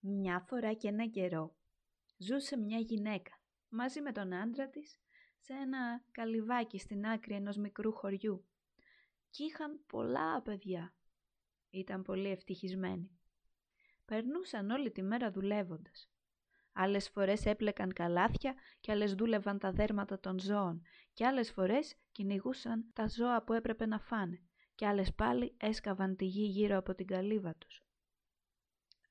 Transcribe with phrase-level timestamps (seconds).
[0.00, 1.56] Μια φορά και ένα καιρό
[2.16, 5.00] ζούσε μια γυναίκα μαζί με τον άντρα της
[5.38, 8.44] σε ένα καλυβάκι στην άκρη ενός μικρού χωριού
[9.30, 10.94] και είχαν πολλά παιδιά.
[11.70, 13.10] Ήταν πολύ ευτυχισμένοι.
[14.04, 16.10] Περνούσαν όλη τη μέρα δουλεύοντας.
[16.72, 20.82] Άλλες φορές έπλεκαν καλάθια και άλλες δούλευαν τα δέρματα των ζώων
[21.12, 24.42] και άλλες φορές κυνηγούσαν τα ζώα που έπρεπε να φάνε
[24.74, 27.84] και άλλες πάλι έσκαβαν τη γη γύρω από την καλύβα τους.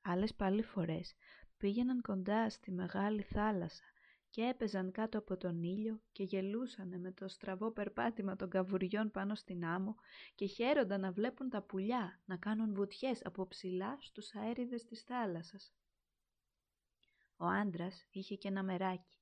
[0.02, 1.16] Άλλες πάλι φορές
[1.58, 3.84] πήγαιναν κοντά στη μεγάλη θάλασσα
[4.30, 9.36] και έπαιζαν κάτω από τον ήλιο και γελούσανε με το στραβό περπάτημα των καβουριών πάνω
[9.36, 9.96] στην άμμο
[10.36, 15.74] και χαίρονταν να βλέπουν τα πουλιά να κάνουν βουτιές από ψηλά στους αέριδες της θάλασσας.
[17.38, 19.18] Ο άντρας είχε και ένα μεράκι.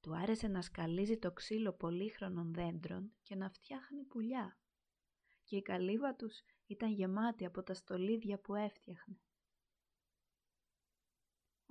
[0.00, 4.58] Του άρεσε να σκαλίζει το ξύλο πολύχρονων δέντρων και να φτιάχνει πουλιά.
[5.44, 9.20] Και η καλύβα τους ήταν γεμάτη από τα στολίδια που έφτιαχνε.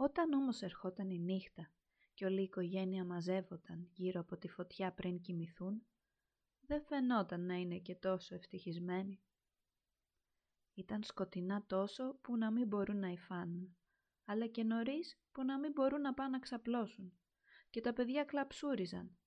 [0.02, 1.72] Όταν όμως ερχόταν η νύχτα
[2.14, 5.86] και όλη η οικογένεια μαζεύονταν γύρω από τη φωτιά πριν κοιμηθούν,
[6.62, 9.22] δεν φαινόταν να είναι και τόσο ευτυχισμένοι.
[10.74, 13.78] Ήταν σκοτεινά τόσο που να μην μπορούν να υφάνουν,
[14.26, 17.14] αλλά και νωρίς που να μην μπορούν να πάνε να ξαπλώσουν.
[17.70, 19.18] Και τα παιδιά κλαψούριζαν.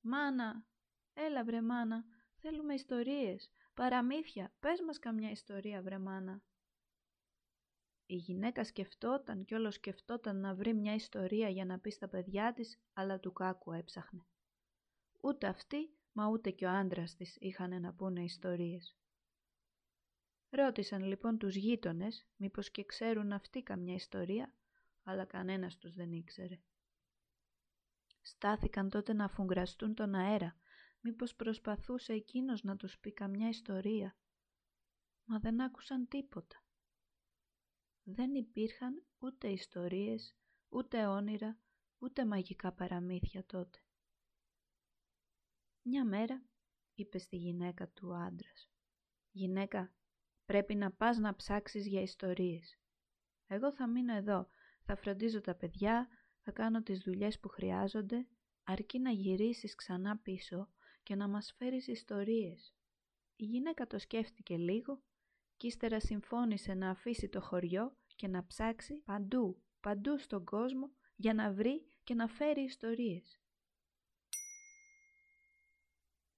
[0.00, 0.66] «Μάνα,
[1.12, 6.42] έλα βρε μάνα, θέλουμε ιστορίες, παραμύθια, πες μας καμιά ιστορία βρε μάνα».
[8.10, 12.52] Η γυναίκα σκεφτόταν κι όλος σκεφτόταν να βρει μια ιστορία για να πει στα παιδιά
[12.52, 14.26] της, αλλά του κάκου έψαχνε.
[15.20, 18.96] Ούτε αυτή, μα ούτε και ο άντρας της είχαν να πούνε ιστορίες.
[20.50, 24.54] Ρώτησαν λοιπόν τους γείτονες μήπως και ξέρουν αυτοί καμιά ιστορία,
[25.02, 26.60] αλλά κανένας τους δεν ήξερε.
[28.20, 30.56] Στάθηκαν τότε να αφουγκραστούν τον αέρα,
[31.00, 34.16] μήπως προσπαθούσε εκείνος να τους πει καμιά ιστορία,
[35.24, 36.64] μα δεν άκουσαν τίποτα
[38.02, 40.34] δεν υπήρχαν ούτε ιστορίες,
[40.68, 41.58] ούτε όνειρα,
[41.98, 43.78] ούτε μαγικά παραμύθια τότε.
[45.82, 46.44] Μια μέρα
[46.94, 48.70] είπε στη γυναίκα του άντρας
[49.30, 49.92] «Γυναίκα,
[50.44, 52.78] πρέπει να πας να ψάξεις για ιστορίες.
[53.46, 54.48] Εγώ θα μείνω εδώ,
[54.82, 56.08] θα φροντίζω τα παιδιά,
[56.40, 58.26] θα κάνω τις δουλειές που χρειάζονται,
[58.64, 60.68] αρκεί να γυρίσεις ξανά πίσω
[61.02, 62.74] και να μας φέρεις ιστορίες».
[63.36, 65.02] Η γυναίκα το σκέφτηκε λίγο
[65.60, 71.34] και ύστερα συμφώνησε να αφήσει το χωριό και να ψάξει παντού, παντού στον κόσμο για
[71.34, 73.40] να βρει και να φέρει ιστορίες.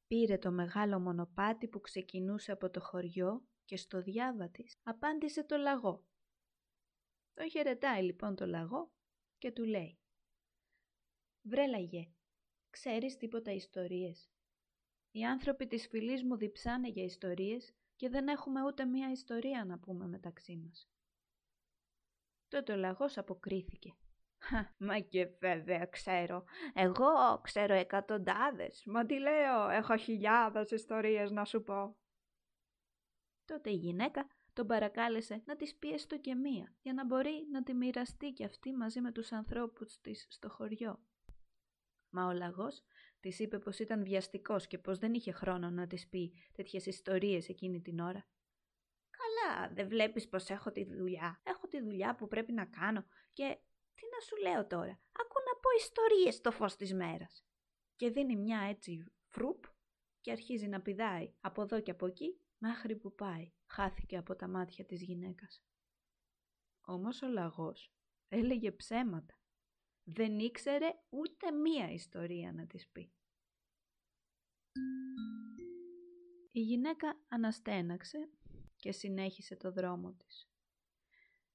[0.07, 5.57] Πήρε το μεγάλο μονοπάτι που ξεκινούσε από το χωριό και στο διάβα της απάντησε το
[5.57, 6.05] λαγό.
[7.35, 8.93] Τον χαιρετάει λοιπόν το λαγό
[9.39, 9.99] και του λέει
[11.43, 12.13] «Βρε λαγέ,
[12.71, 14.31] ξέρεις τίποτα ιστορίες;
[15.11, 19.79] Οι άνθρωποι της φυλής μου διψάνε για ιστορίες και δεν έχουμε ούτε μία ιστορία να
[19.79, 20.91] πούμε μεταξύ μας.
[22.49, 23.97] Τότε ο λαγός αποκρίθηκε.
[24.79, 26.45] Μα και βέβαια ξέρω.
[26.75, 28.83] Εγώ ξέρω εκατοντάδες.
[28.87, 31.97] Μα τι λέω, έχω χιλιάδες ιστορίες να σου πω.
[33.45, 37.63] Τότε η γυναίκα τον παρακάλεσε να της πει έστω και μία, για να μπορεί να
[37.63, 41.03] τη μοιραστεί και αυτή μαζί με τους ανθρώπους της στο χωριό.
[42.11, 42.83] Μα ο λαγός
[43.23, 47.49] της είπε πως ήταν βιαστικός και πως δεν είχε χρόνο να της πει τέτοιες ιστορίες
[47.49, 48.27] εκείνη την ώρα
[49.23, 51.41] Καλά, δεν βλέπεις πως έχω τη δουλειά.
[51.45, 53.59] Έχω τη δουλειά που πρέπει να κάνω και
[53.95, 55.01] τι να σου λέω τώρα.
[55.13, 57.45] Ακού να πω ιστορίες στο φως της μέρας.
[57.97, 59.65] Και δίνει μια έτσι φρουπ
[60.21, 63.53] και αρχίζει να πηδάει από εδώ και από εκεί μέχρι που πάει.
[63.67, 65.65] Χάθηκε από τα μάτια της γυναίκας.
[66.81, 67.95] Όμως ο λαγός
[68.29, 69.42] έλεγε ψέματα.
[70.05, 73.13] Δεν ήξερε ούτε μία ιστορία να της πει.
[76.53, 78.31] Η γυναίκα αναστέναξε
[78.77, 80.51] και συνέχισε το δρόμο της.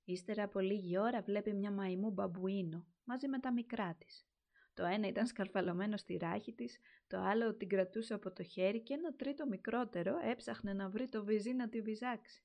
[0.04, 4.28] Ύστερα από λίγη ώρα βλέπει μια μαϊμού μπαμπουίνο μαζί με τα μικρά της.
[4.74, 8.94] Το ένα ήταν σκαρφαλωμένο στη ράχη της, το άλλο την κρατούσε από το χέρι και
[8.94, 12.44] ένα τρίτο μικρότερο έψαχνε να βρει το βυζί να τη βυζάξει.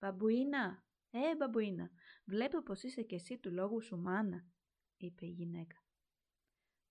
[0.00, 1.90] «Μπαμπουίνα, ε μπαμπουίνα,
[2.24, 4.51] βλέπω πως είσαι κι εσύ του λόγου σου μάνα»,
[5.06, 5.76] είπε η γυναίκα.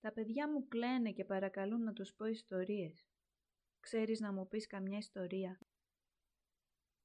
[0.00, 3.06] «Τα παιδιά μου κλαίνε και παρακαλούν να τους πω ιστορίες.
[3.80, 5.58] Ξέρεις να μου πεις καμιά ιστορία;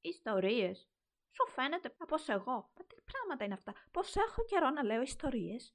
[0.00, 0.88] Ιστορίες;
[1.30, 2.52] Σου φαίνεται πως εγώ.
[2.52, 5.74] Μα τι πράγματα είναι αυτά; Πώ έχω καιρό να λέω ιστορίες;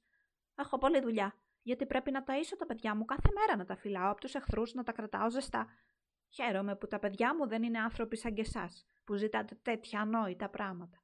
[0.54, 1.38] Έχω πολλή δουλειά.
[1.62, 4.74] Γιατί πρέπει να ταΐσω τα παιδιά μου κάθε μέρα να τα φυλάω από τους εχθρούς,
[4.74, 5.66] να τα κρατάω ζεστά.
[6.28, 10.48] Χαίρομαι που τα παιδιά μου δεν είναι άνθρωποι σαν και εσάς, που ζητάτε τέτοια ανόητα
[10.50, 11.03] πράγματα.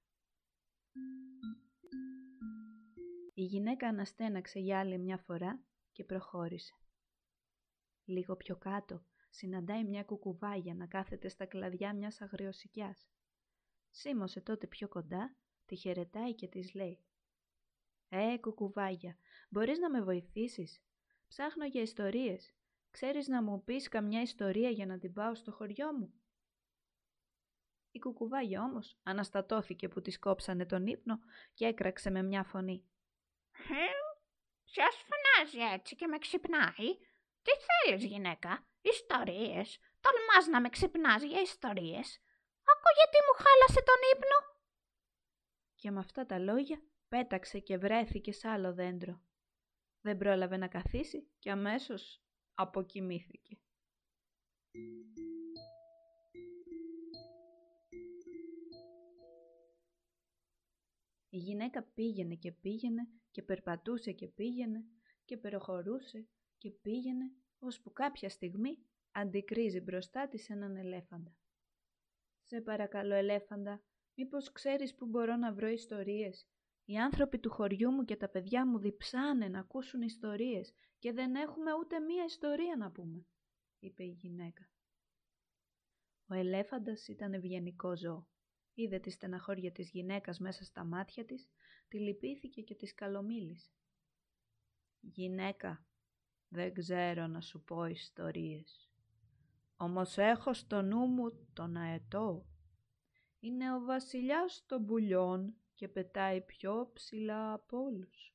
[3.40, 6.74] Η γυναίκα αναστέναξε για άλλη μια φορά και προχώρησε.
[8.04, 13.08] Λίγο πιο κάτω συναντάει μια κουκουβάγια να κάθεται στα κλαδιά μιας αγριοσικιάς.
[13.90, 16.98] Σίμωσε τότε πιο κοντά, Τη χαιρετάει και της λέει
[18.08, 19.16] «Ε, κουκουβάγια,
[19.48, 20.82] μπορείς να με βοηθήσεις;
[21.28, 22.54] Ψάχνω για ιστορίες.
[22.90, 26.12] Ξέρεις να μου πεις καμιά ιστορία για να την πάω στο χωριό μου».
[27.90, 31.18] Η κουκουβάγια όμως αναστατώθηκε που της κόψανε τον ύπνο
[31.54, 32.84] και έκραξε με μια φωνή.
[34.64, 36.88] Ποιος φωνάζει έτσι και με ξυπνάει.
[37.42, 39.78] Τι θέλεις γυναίκα, ιστορίες.
[40.00, 42.20] Τολμάς να με ξυπνάς για ιστορίες.
[42.62, 44.58] Ακού γιατί μου χάλασε τον ύπνο.
[45.74, 49.22] Και με αυτά τα λόγια πέταξε και βρέθηκε σε άλλο δέντρο.
[50.00, 52.22] Δεν πρόλαβε να καθίσει και αμέσως
[52.54, 53.60] αποκοιμήθηκε.
[61.32, 64.84] Η γυναίκα πήγαινε και πήγαινε και περπατούσε και πήγαινε
[65.24, 66.28] και προχωρούσε
[66.58, 68.78] και πήγαινε ώσπου κάποια στιγμή
[69.12, 71.34] αντικρίζει μπροστά της έναν ελέφαντα.
[72.42, 73.82] «Σε παρακαλώ ελέφαντα,
[74.14, 76.48] μήπως ξέρεις που μπορώ να βρω ιστορίες;
[76.84, 81.34] Οι άνθρωποι του χωριού μου και τα παιδιά μου διψάνε να ακούσουν ιστορίες και δεν
[81.34, 83.26] έχουμε ούτε μία ιστορία να πούμε»,
[83.78, 84.70] είπε η γυναίκα.
[86.26, 88.28] Ο ελέφαντας ήταν ευγενικό ζώο.
[88.80, 91.48] Είδε τη στεναχώρια της γυναίκας μέσα στα μάτια της,
[91.88, 93.70] τη λυπήθηκε και της καλομίλησε.
[95.00, 95.84] «Γυναίκα,
[96.48, 98.90] δεν ξέρω να σου πω ιστορίες.
[99.76, 102.46] Όμως έχω στο νου μου τον αετό.
[103.40, 108.34] Είναι ο βασιλιάς των πουλιών και πετάει πιο ψηλά από όλους.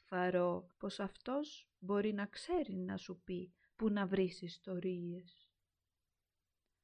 [0.00, 5.50] Φαρώ πως αυτός μπορεί να ξέρει να σου πει που να βρεις ιστορίες.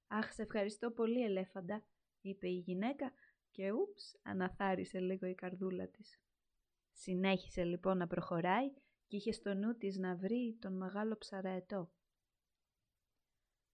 [0.07, 1.85] «Αχ, σε ευχαριστώ πολύ, ελέφαντα»,
[2.29, 3.13] είπε η γυναίκα
[3.51, 6.21] και ούψ αναθάρισε λίγο η καρδούλα της.
[6.93, 8.73] Συνέχισε λοιπόν να προχωράει
[9.07, 11.91] και είχε στο νου της να βρει τον μεγάλο ψαραετό.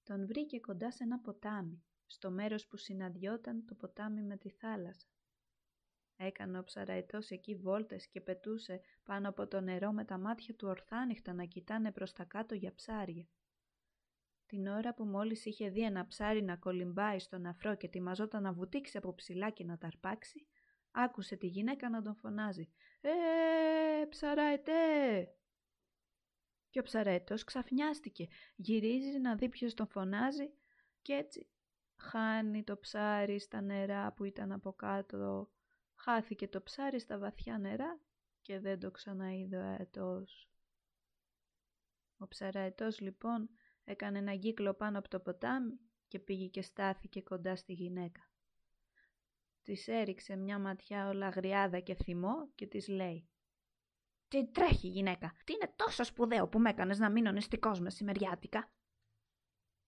[0.02, 5.06] Τον βρήκε κοντά σε ένα ποτάμι, στο μέρος που συναντιόταν το ποτάμι με τη θάλασσα.
[6.16, 10.68] Έκανε ο ψαραετός εκεί βόλτες και πετούσε πάνω από το νερό με τα μάτια του
[10.68, 13.28] ορθάνυχτα να κοιτάνε προς τα κάτω για ψάρια.
[14.52, 18.52] Την ώρα που μόλις είχε δει ένα ψάρι να κολυμπάει στον αφρό και ετοιμαζόταν να
[18.52, 20.46] βουτήξει από ψηλά και να ταρπάξει,
[20.90, 22.68] άκουσε τη γυναίκα να τον φωνάζει
[23.00, 23.10] «Ε,
[24.08, 25.28] ψαραετέ!»
[26.70, 30.50] Και ο ψαρέτος ξαφνιάστηκε, γυρίζει να δει ποιος τον φωνάζει
[31.02, 31.48] και έτσι
[31.96, 35.50] χάνει το ψάρι στα νερά που ήταν από κάτω.
[35.94, 38.00] Χάθηκε το ψάρι στα βαθιά νερά
[38.42, 40.50] και δεν το ξαναείδε ο αετός.
[42.18, 43.50] Ο ψαραετός λοιπόν
[43.84, 48.30] έκανε ένα κύκλο πάνω από το ποτάμι και πήγε και στάθηκε κοντά στη γυναίκα.
[49.62, 53.28] Της έριξε μια ματιά ολαγριάδα και θυμό και της λέει
[54.28, 58.72] «Τι τρέχει γυναίκα, τι είναι τόσο σπουδαίο που με έκανες να μείνω νηστικός μεσημεριάτικα»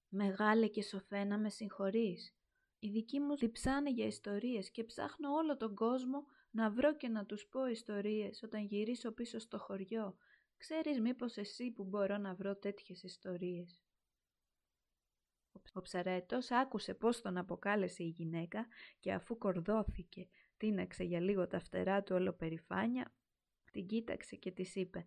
[0.08, 2.34] «Μεγάλε και σοφένα με συγχωρείς.
[2.78, 7.26] Οι δικοί μου διψάνε για ιστορίες και ψάχνω όλο τον κόσμο να βρω και να
[7.26, 10.16] τους πω ιστορίες όταν γυρίσω πίσω στο χωριό.
[10.56, 13.83] Ξέρεις μήπως εσύ που μπορώ να βρω τέτοιες ιστορίες»
[15.72, 18.66] Ο ψαρέτος άκουσε πώς τον αποκάλεσε η γυναίκα
[18.98, 23.14] και αφού κορδώθηκε, τίναξε για λίγο τα φτερά του ολοπερηφάνια,
[23.72, 25.06] την κοίταξε και της είπε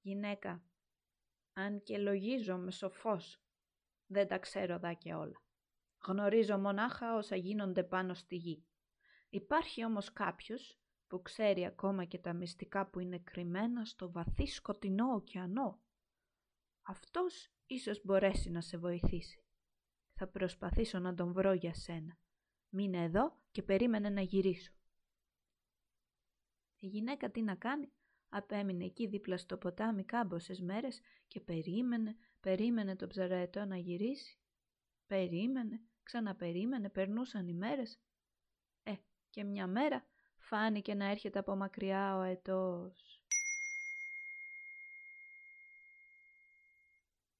[0.00, 0.64] «Γυναίκα,
[1.52, 3.42] αν και λογίζομαι σοφός,
[4.06, 5.42] δεν τα ξέρω δά και όλα.
[6.06, 8.66] Γνωρίζω μονάχα όσα γίνονται πάνω στη γη.
[9.28, 15.14] Υπάρχει όμως κάποιος που ξέρει ακόμα και τα μυστικά που είναι κρυμμένα στο βαθύ σκοτεινό
[15.14, 15.82] ωκεανό.
[16.82, 19.43] Αυτός ίσως μπορέσει να σε βοηθήσει.
[20.14, 22.18] Θα προσπαθήσω να τον βρω για σένα.
[22.68, 24.72] Μείνε εδώ και περίμενε να γυρίσω.
[26.78, 27.92] Η γυναίκα τι να κάνει,
[28.28, 34.38] απέμεινε εκεί δίπλα στο ποτάμι κάμποσες μέρες και περίμενε, περίμενε το ψαραετό να γυρίσει.
[35.06, 38.00] Περίμενε, ξαναπερίμενε, περνούσαν οι μέρες.
[38.82, 38.94] Ε,
[39.30, 40.06] και μια μέρα
[40.36, 43.22] φάνηκε να έρχεται από μακριά ο αετός.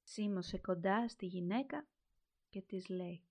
[0.02, 1.88] Σίμωσε κοντά στη γυναίκα
[2.54, 3.24] και της λέει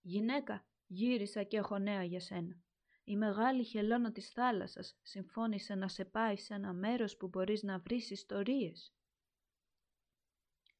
[0.00, 2.62] «Γυναίκα, γύρισα και έχω νέα για σένα.
[3.04, 7.78] Η μεγάλη χελώνα της θάλασσας συμφώνησε να σε πάει σε ένα μέρος που μπορείς να
[7.78, 8.94] βρεις ιστορίες».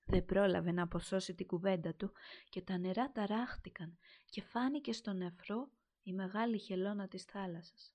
[0.04, 2.12] Δεν πρόλαβε να αποσώσει την κουβέντα του
[2.48, 5.70] και τα νερά ταράχτηκαν και φάνηκε στον νεφρό
[6.02, 7.94] η μεγάλη χελώνα της θάλασσας.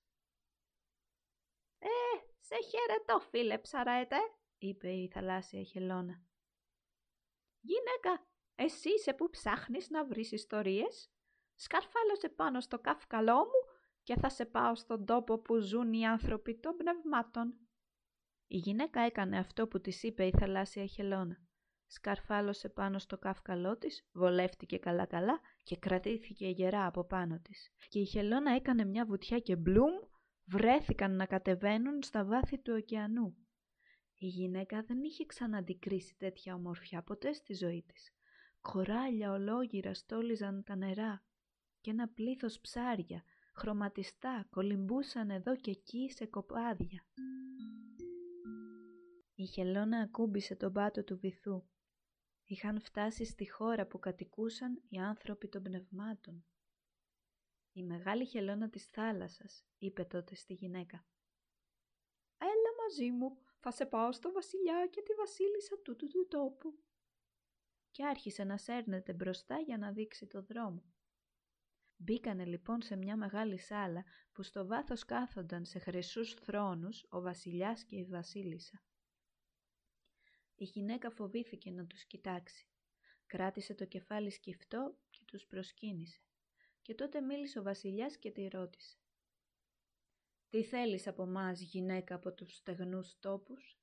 [1.78, 1.88] «Ε,
[2.40, 4.18] σε χαιρετώ φίλε ψαραέτε»,
[4.58, 6.22] είπε η θαλάσσια χελώνα.
[7.60, 11.10] «Γυναίκα, εσύ είσαι που ψάχνεις να βρεις ιστορίες;
[11.58, 16.58] Σκαρφάλωσε πάνω στο καυκαλό μου και θα σε πάω στον τόπο που ζουν οι άνθρωποι
[16.58, 17.54] των πνευμάτων.
[18.46, 21.36] Η γυναίκα έκανε αυτό που της είπε η θαλάσσια χελώνα.
[21.86, 27.70] Σκαρφάλωσε πάνω στο καύκαλό της, βολεύτηκε καλά-καλά και κρατήθηκε γερά από πάνω της.
[27.88, 29.94] Και η χελώνα έκανε μια βουτιά και μπλουμ,
[30.44, 33.36] βρέθηκαν να κατεβαίνουν στα βάθη του ωκεανού.
[34.18, 38.15] Η γυναίκα δεν είχε ξαναντικρίσει τέτοια ομορφιά ποτέ στη ζωή της.
[38.72, 41.24] Κοράλια ολόγυρα στόλιζαν τα νερά
[41.80, 47.06] και ένα πλήθος ψάρια, χρωματιστά, κολυμπούσαν εδώ και εκεί σε κοπάδια.
[49.34, 51.64] Η χελώνα ακούμπησε τον πάτο του βυθού.
[52.44, 56.44] Είχαν φτάσει στη χώρα που κατοικούσαν οι άνθρωποι των πνευμάτων.
[57.72, 61.06] «Η μεγάλη χελώνα της θάλασσας», είπε τότε στη γυναίκα.
[62.38, 66.85] «Έλα μαζί μου, θα σε πάω στο βασιλιά και τη βασίλισσα τούτου του τόπου».
[67.96, 70.84] Και άρχισε να σέρνεται μπροστά για να δείξει το δρόμο.
[71.96, 77.84] Μπήκανε λοιπόν σε μια μεγάλη σάλα που στο βάθος κάθονταν σε χρυσούς θρόνους ο βασιλιάς
[77.84, 78.82] και η βασίλισσα.
[80.54, 82.68] Η γυναίκα φοβήθηκε να τους κοιτάξει.
[83.26, 86.20] Κράτησε το κεφάλι σκυφτό και τους προσκύνησε.
[86.82, 88.98] Και τότε μίλησε ο βασιλιάς και τη ρώτησε.
[90.48, 93.78] «Τι θέλεις από μας, γυναίκα από τους στεγνούς τόπους»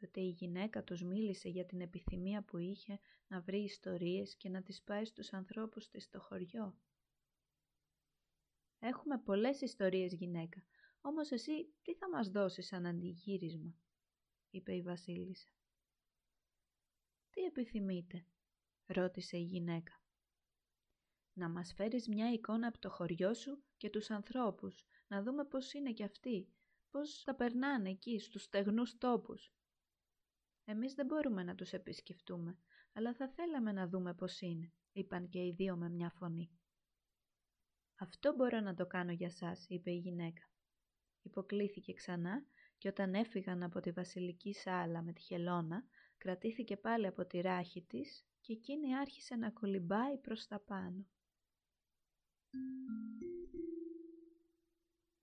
[0.00, 4.62] Τότε η γυναίκα τους μίλησε για την επιθυμία που είχε να βρει ιστορίες και να
[4.62, 6.78] τις πάει στους ανθρώπους της στο χωριό.
[8.78, 10.64] «Έχουμε πολλές ιστορίες γυναίκα,
[11.00, 13.76] όμως εσύ τι θα μας δώσεις σαν αντιγύρισμα»
[14.50, 15.48] είπε η βασίλισσα.
[17.30, 18.26] «Τι επιθυμείτε»
[18.86, 20.00] ρώτησε η γυναίκα.
[21.32, 25.72] «Να μας φέρεις μια εικόνα από το χωριό σου και τους ανθρώπους, να δούμε πώς
[25.72, 26.48] είναι κι αυτοί,
[26.90, 29.55] πώς τα περνάνε εκεί στους στεγνούς τόπους.
[30.68, 32.58] Εμείς δεν μπορούμε να τους επισκεφτούμε,
[32.92, 36.50] αλλά θα θέλαμε να δούμε πώς είναι», είπαν και οι δύο με μια φωνή.
[37.96, 40.50] «Αυτό μπορώ να το κάνω για σας», είπε η γυναίκα.
[41.22, 42.46] Υποκλήθηκε ξανά
[42.78, 45.84] και όταν έφυγαν από τη βασιλική σάλα με τη χελώνα,
[46.18, 51.06] κρατήθηκε πάλι από τη ράχη της και εκείνη άρχισε να κολυμπάει προς τα πάνω.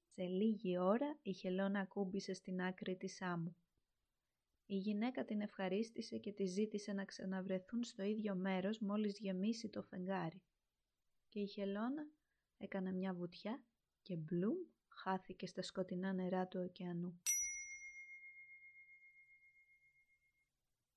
[0.10, 3.56] Σε λίγη ώρα η χελώνα ακούμπησε στην άκρη της άμμου.
[4.66, 9.82] Η γυναίκα την ευχαρίστησε και τη ζήτησε να ξαναβρεθούν στο ίδιο μέρος μόλις γεμίσει το
[9.84, 10.42] φεγγάρι.
[11.30, 12.08] Και η χελώνα
[12.58, 13.64] έκανε μια βουτιά
[14.02, 17.22] και μπλουμ χάθηκε στα σκοτεινά νερά του ωκεανού.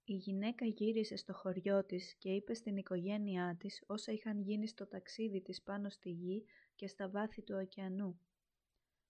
[0.04, 4.86] Η γυναίκα γύρισε στο χωριό της και είπε στην οικογένειά της όσα είχαν γίνει στο
[4.86, 6.44] ταξίδι της πάνω στη γη
[6.74, 8.20] και στα βάθη του ωκεανού.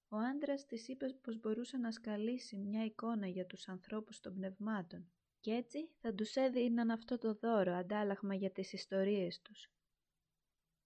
[0.09, 5.11] Ο άντρας της είπε πως μπορούσε να σκαλίσει μια εικόνα για τους ανθρώπους των πνευμάτων
[5.41, 9.71] και έτσι θα τους έδιναν αυτό το δώρο αντάλλαγμα για τις ιστορίες τους.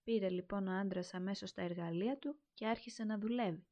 [0.03, 3.67] Πήρε λοιπόν ο άντρας αμέσως τα εργαλεία του και άρχισε να δουλεύει.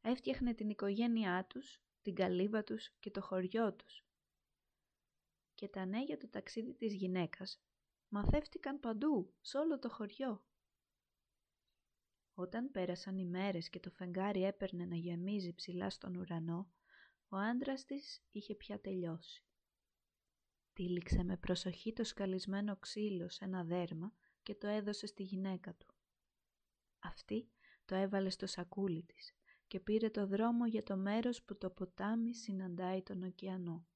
[0.00, 4.04] Έφτιαχνε την οικογένειά τους, την καλύβα τους και το χωριό τους
[5.62, 7.62] και τα νέα για το ταξίδι της γυναίκας
[8.08, 10.44] μαθεύτηκαν παντού, σε όλο το χωριό.
[12.34, 16.72] Όταν πέρασαν οι μέρες και το φεγγάρι έπαιρνε να γεμίζει ψηλά στον ουρανό,
[17.28, 19.44] ο άντρας της είχε πια τελειώσει.
[20.72, 25.94] Τύλιξε με προσοχή το σκαλισμένο ξύλο σε ένα δέρμα και το έδωσε στη γυναίκα του.
[26.98, 27.50] Αυτή
[27.84, 29.36] το έβαλε στο σακούλι της
[29.66, 33.86] και πήρε το δρόμο για το μέρος που το ποτάμι συναντάει τον ωκεανό.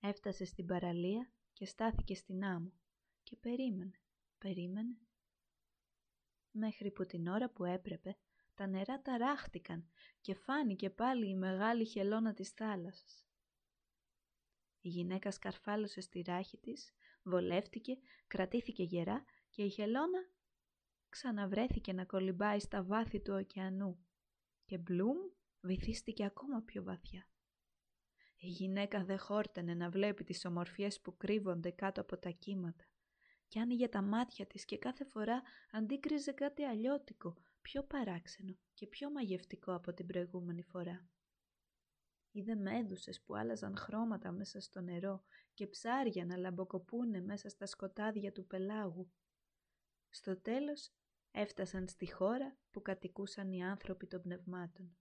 [0.00, 2.72] Έφτασε στην παραλία και στάθηκε στην άμμο
[3.22, 4.00] και περίμενε,
[4.38, 5.07] περίμενε.
[6.60, 8.16] Μέχρι που την ώρα που έπρεπε
[8.54, 9.88] τα νερά ταράχτηκαν
[10.20, 13.26] και φάνηκε πάλι η μεγάλη χελώνα της θάλασσας.
[14.80, 20.18] Η γυναίκα σκαρφάλωσε στη ράχη της, βολεύτηκε, κρατήθηκε γερά και η χελώνα
[21.08, 24.06] ξαναβρέθηκε να κολυμπάει στα βάθη του ωκεανού
[24.64, 25.16] και Μπλουμ
[25.60, 27.28] βυθίστηκε ακόμα πιο βαθιά.
[28.36, 32.84] Η γυναίκα δεν χόρτανε να βλέπει τις ομορφιές που κρύβονται κάτω από τα κύματα
[33.48, 39.10] και άνοιγε τα μάτια της και κάθε φορά αντίκριζε κάτι αλλιώτικο, πιο παράξενο και πιο
[39.10, 41.08] μαγευτικό από την προηγούμενη φορά.
[42.30, 45.24] Είδε μέδουσες που άλλαζαν χρώματα μέσα στο νερό
[45.54, 49.12] και ψάρια να λαμποκοπούνε μέσα στα σκοτάδια του πελάγου.
[50.08, 50.90] Στο τέλος
[51.30, 54.96] έφτασαν στη χώρα που κατοικούσαν οι άνθρωποι των πνευμάτων.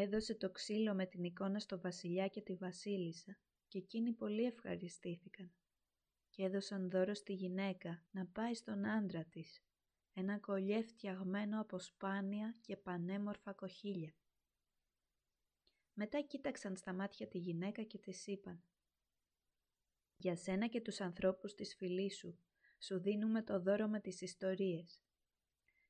[0.00, 3.38] Έδωσε το ξύλο με την εικόνα στο βασιλιά και τη βασίλισσα
[3.68, 5.52] και εκείνοι πολύ ευχαριστήθηκαν
[6.30, 9.62] και έδωσαν δώρο στη γυναίκα να πάει στον άντρα της,
[10.12, 14.14] ένα κολλιέ φτιαγμένο από σπάνια και πανέμορφα κοχύλια.
[15.92, 18.62] Μετά κοίταξαν στα μάτια τη γυναίκα και της είπαν
[20.16, 22.38] «Για σένα και τους ανθρώπους της φυλής σου,
[22.78, 25.02] σου δίνουμε το δώρο με τις ιστορίες».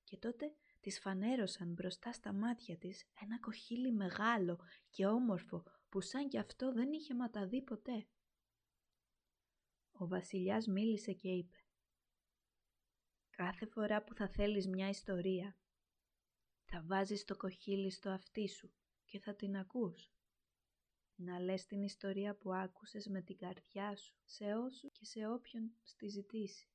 [0.04, 6.28] Και τότε της φανέρωσαν μπροστά στα μάτια της ένα κοχύλι μεγάλο και όμορφο που σαν
[6.28, 8.06] κι αυτό δεν είχε ματαδεί ποτέ.
[9.92, 11.56] Ο βασιλιάς μίλησε και είπε
[13.30, 15.56] «Κάθε φορά που θα θέλεις μια ιστορία,
[16.64, 18.72] θα βάζεις το κοχύλι στο αυτί σου
[19.04, 20.12] και θα την ακούς.
[21.14, 25.72] Να λες την ιστορία που άκουσες με την καρδιά σου, σε όσους και σε όποιον
[25.82, 26.68] στη ζητήσει.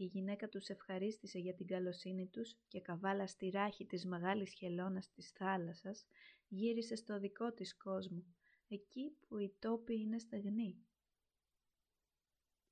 [0.00, 5.10] Η γυναίκα τους ευχαρίστησε για την καλοσύνη τους και καβάλα στη ράχη της μεγάλης χελώνας
[5.10, 6.06] της θάλασσας
[6.48, 8.24] γύρισε στο δικό της κόσμο,
[8.68, 10.86] εκεί που οι τόποι είναι στεγνοί.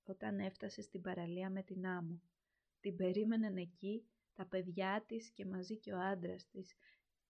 [0.03, 2.23] Όταν έφτασε στην παραλία με την άμμο,
[2.81, 6.75] την περίμεναν εκεί τα παιδιά της και μαζί και ο άντρας της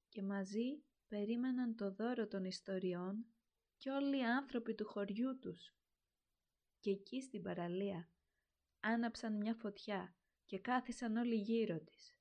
[0.08, 3.26] και μαζί περίμεναν το δώρο των ιστοριών
[3.76, 5.74] και όλοι οι άνθρωποι του χωριού τους.
[6.80, 8.10] Και εκεί στην παραλία
[8.86, 12.16] άναψαν μια φωτιά και κάθισαν όλοι γύρω της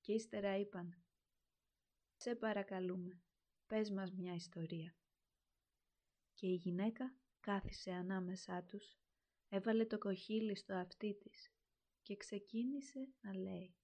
[0.00, 1.04] και ύστερα είπαν
[2.16, 3.22] «Σε παρακαλούμε,
[3.66, 4.96] πες μας μια ιστορία».
[6.34, 8.98] Και η γυναίκα κάθισε ανάμεσά τους,
[9.48, 11.52] έβαλε το κοχύλι στο αυτί της
[12.02, 13.74] και ξεκίνησε να λέει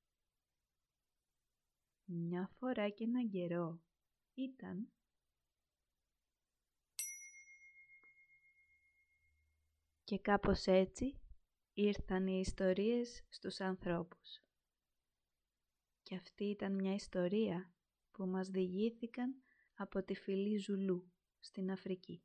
[2.04, 3.82] «Μια φορά και έναν καιρό
[4.34, 4.92] ήταν
[10.04, 11.20] και κάπως έτσι
[11.72, 14.42] ήρθαν οι ιστορίες στους ανθρώπους.
[16.02, 17.72] Και αυτή ήταν μια ιστορία
[18.10, 19.42] που μας διηγήθηκαν
[19.74, 22.22] από τη φυλή Ζουλού στην Αφρική.